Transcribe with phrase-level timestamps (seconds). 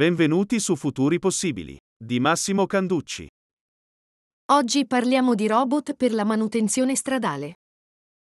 [0.00, 3.28] Benvenuti su Futuri Possibili di Massimo Canducci.
[4.52, 7.56] Oggi parliamo di robot per la manutenzione stradale.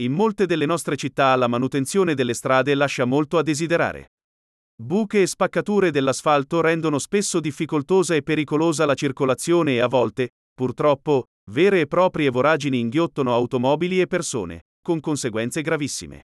[0.02, 4.08] In molte delle nostre città la manutenzione delle strade lascia molto a desiderare.
[4.76, 11.28] Buche e spaccature dell'asfalto rendono spesso difficoltosa e pericolosa la circolazione e a volte, purtroppo,
[11.50, 16.24] vere e proprie voragini inghiottono automobili e persone, con conseguenze gravissime.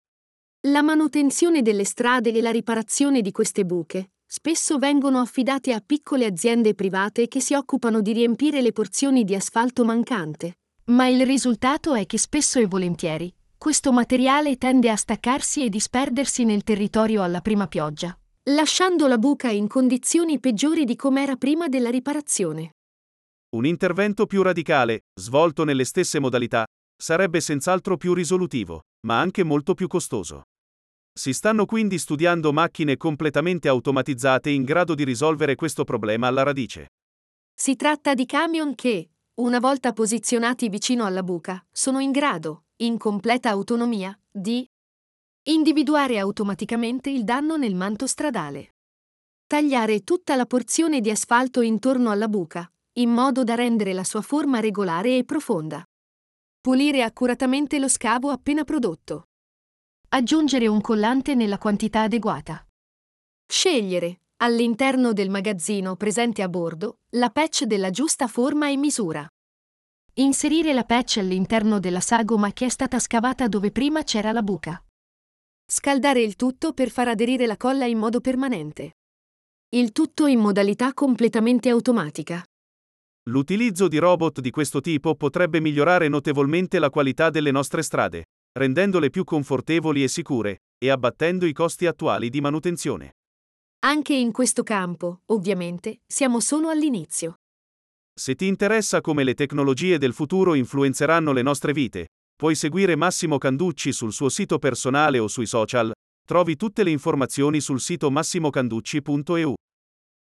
[0.69, 6.25] La manutenzione delle strade e la riparazione di queste buche spesso vengono affidate a piccole
[6.25, 10.57] aziende private che si occupano di riempire le porzioni di asfalto mancante.
[10.87, 16.45] Ma il risultato è che spesso e volentieri questo materiale tende a staccarsi e disperdersi
[16.45, 18.19] nel territorio alla prima pioggia,
[18.51, 22.73] lasciando la buca in condizioni peggiori di com'era prima della riparazione.
[23.55, 26.65] Un intervento più radicale, svolto nelle stesse modalità,
[27.01, 30.43] sarebbe senz'altro più risolutivo, ma anche molto più costoso.
[31.17, 36.89] Si stanno quindi studiando macchine completamente automatizzate in grado di risolvere questo problema alla radice.
[37.55, 42.99] Si tratta di camion che, una volta posizionati vicino alla buca, sono in grado, in
[42.99, 44.69] completa autonomia, di
[45.45, 48.75] individuare automaticamente il danno nel manto stradale.
[49.47, 54.21] Tagliare tutta la porzione di asfalto intorno alla buca, in modo da rendere la sua
[54.21, 55.85] forma regolare e profonda.
[56.61, 59.29] Pulire accuratamente lo scavo appena prodotto.
[60.15, 62.65] Aggiungere un collante nella quantità adeguata.
[63.49, 69.29] Scegliere, all'interno del magazzino presente a bordo, la patch della giusta forma e misura.
[70.19, 74.81] Inserire la patch all'interno della sagoma che è stata scavata dove prima c'era la buca.
[75.67, 78.93] Scaldare il tutto per far aderire la colla in modo permanente.
[79.71, 82.41] Il tutto in modalità completamente automatica.
[83.25, 89.11] L'utilizzo di robot di questo tipo potrebbe migliorare notevolmente la qualità delle nostre strade, rendendole
[89.11, 93.17] più confortevoli e sicure, e abbattendo i costi attuali di manutenzione.
[93.81, 97.41] Anche in questo campo, ovviamente, siamo solo all'inizio.
[98.17, 103.39] Se ti interessa come le tecnologie del futuro influenzeranno le nostre vite, puoi seguire Massimo
[103.39, 105.93] Canducci sul suo sito personale o sui social,
[106.25, 109.55] trovi tutte le informazioni sul sito massimocanducci.eu.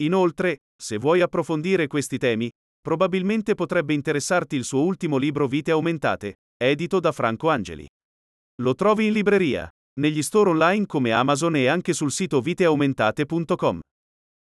[0.02, 6.34] Inoltre, se vuoi approfondire questi temi, probabilmente potrebbe interessarti il suo ultimo libro Vite aumentate,
[6.56, 7.86] edito da Franco Angeli.
[8.62, 9.68] Lo trovi in libreria,
[10.00, 13.80] negli store online come Amazon e anche sul sito viteaumentate.com.